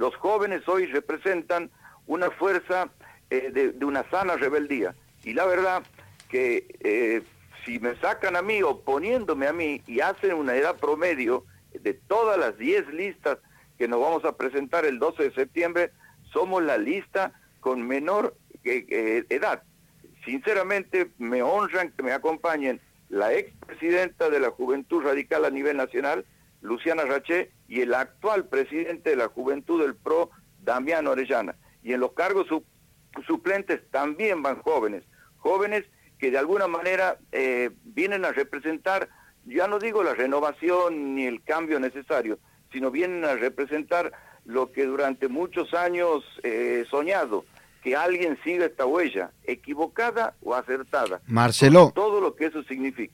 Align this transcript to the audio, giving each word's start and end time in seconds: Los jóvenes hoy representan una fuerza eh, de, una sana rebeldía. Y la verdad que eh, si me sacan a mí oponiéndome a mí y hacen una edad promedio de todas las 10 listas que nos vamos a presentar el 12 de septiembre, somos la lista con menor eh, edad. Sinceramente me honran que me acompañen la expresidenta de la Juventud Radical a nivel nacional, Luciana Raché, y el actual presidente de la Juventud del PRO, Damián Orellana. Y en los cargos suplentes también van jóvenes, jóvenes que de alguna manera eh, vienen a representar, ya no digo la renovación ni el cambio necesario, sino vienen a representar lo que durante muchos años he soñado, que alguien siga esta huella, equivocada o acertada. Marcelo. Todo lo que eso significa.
Los 0.00 0.16
jóvenes 0.16 0.66
hoy 0.66 0.86
representan 0.86 1.70
una 2.06 2.30
fuerza 2.30 2.88
eh, 3.28 3.50
de, 3.52 3.84
una 3.84 4.08
sana 4.08 4.36
rebeldía. 4.36 4.94
Y 5.24 5.34
la 5.34 5.44
verdad 5.44 5.82
que 6.30 6.74
eh, 6.80 7.22
si 7.66 7.78
me 7.80 7.94
sacan 7.96 8.34
a 8.34 8.40
mí 8.40 8.62
oponiéndome 8.62 9.46
a 9.46 9.52
mí 9.52 9.82
y 9.86 10.00
hacen 10.00 10.32
una 10.32 10.56
edad 10.56 10.78
promedio 10.78 11.44
de 11.78 11.92
todas 11.92 12.38
las 12.38 12.56
10 12.56 12.94
listas 12.94 13.36
que 13.76 13.88
nos 13.88 14.00
vamos 14.00 14.24
a 14.24 14.38
presentar 14.38 14.86
el 14.86 14.98
12 14.98 15.24
de 15.24 15.34
septiembre, 15.34 15.90
somos 16.32 16.62
la 16.62 16.78
lista 16.78 17.34
con 17.60 17.86
menor 17.86 18.34
eh, 18.64 19.26
edad. 19.28 19.64
Sinceramente 20.24 21.10
me 21.18 21.42
honran 21.42 21.92
que 21.92 22.02
me 22.02 22.12
acompañen 22.12 22.80
la 23.10 23.34
expresidenta 23.34 24.30
de 24.30 24.40
la 24.40 24.48
Juventud 24.48 25.02
Radical 25.02 25.44
a 25.44 25.50
nivel 25.50 25.76
nacional, 25.76 26.24
Luciana 26.60 27.04
Raché, 27.04 27.52
y 27.68 27.80
el 27.80 27.94
actual 27.94 28.46
presidente 28.48 29.10
de 29.10 29.16
la 29.16 29.28
Juventud 29.28 29.80
del 29.80 29.94
PRO, 29.94 30.30
Damián 30.62 31.06
Orellana. 31.06 31.54
Y 31.82 31.92
en 31.92 32.00
los 32.00 32.12
cargos 32.12 32.46
suplentes 33.26 33.80
también 33.90 34.42
van 34.42 34.60
jóvenes, 34.62 35.04
jóvenes 35.38 35.84
que 36.18 36.30
de 36.30 36.38
alguna 36.38 36.66
manera 36.66 37.16
eh, 37.32 37.70
vienen 37.84 38.24
a 38.24 38.32
representar, 38.32 39.08
ya 39.46 39.66
no 39.66 39.78
digo 39.78 40.02
la 40.02 40.14
renovación 40.14 41.14
ni 41.14 41.26
el 41.26 41.42
cambio 41.42 41.80
necesario, 41.80 42.38
sino 42.72 42.90
vienen 42.90 43.24
a 43.24 43.34
representar 43.34 44.12
lo 44.44 44.70
que 44.70 44.84
durante 44.84 45.28
muchos 45.28 45.72
años 45.72 46.24
he 46.42 46.84
soñado, 46.90 47.44
que 47.82 47.96
alguien 47.96 48.38
siga 48.44 48.66
esta 48.66 48.84
huella, 48.84 49.30
equivocada 49.44 50.34
o 50.42 50.54
acertada. 50.54 51.20
Marcelo. 51.26 51.92
Todo 51.94 52.20
lo 52.20 52.34
que 52.34 52.46
eso 52.46 52.62
significa. 52.64 53.08